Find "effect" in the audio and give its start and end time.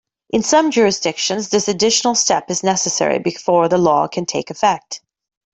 4.49-4.99